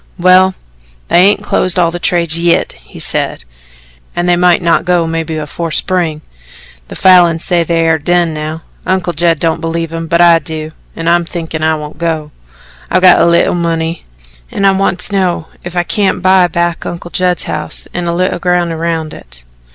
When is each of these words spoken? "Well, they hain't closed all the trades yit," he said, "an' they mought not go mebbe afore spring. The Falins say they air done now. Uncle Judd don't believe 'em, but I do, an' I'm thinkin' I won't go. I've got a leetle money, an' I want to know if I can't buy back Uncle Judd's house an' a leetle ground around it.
"Well, 0.17 0.55
they 1.09 1.25
hain't 1.27 1.43
closed 1.43 1.77
all 1.77 1.91
the 1.91 1.99
trades 1.99 2.35
yit," 2.39 2.71
he 2.81 2.97
said, 2.97 3.43
"an' 4.15 4.25
they 4.25 4.35
mought 4.35 4.59
not 4.63 4.83
go 4.83 5.05
mebbe 5.05 5.39
afore 5.39 5.69
spring. 5.69 6.21
The 6.87 6.95
Falins 6.95 7.43
say 7.45 7.61
they 7.63 7.81
air 7.85 7.99
done 7.99 8.33
now. 8.33 8.63
Uncle 8.87 9.13
Judd 9.13 9.37
don't 9.39 9.61
believe 9.61 9.93
'em, 9.93 10.07
but 10.07 10.19
I 10.19 10.39
do, 10.39 10.71
an' 10.95 11.07
I'm 11.07 11.23
thinkin' 11.23 11.61
I 11.61 11.75
won't 11.75 11.99
go. 11.99 12.31
I've 12.89 13.03
got 13.03 13.21
a 13.21 13.27
leetle 13.27 13.53
money, 13.53 14.03
an' 14.49 14.65
I 14.65 14.71
want 14.71 14.97
to 15.01 15.13
know 15.15 15.47
if 15.63 15.75
I 15.77 15.83
can't 15.83 16.23
buy 16.23 16.47
back 16.47 16.83
Uncle 16.83 17.11
Judd's 17.11 17.43
house 17.43 17.87
an' 17.93 18.07
a 18.07 18.15
leetle 18.15 18.39
ground 18.39 18.71
around 18.71 19.13
it. 19.13 19.43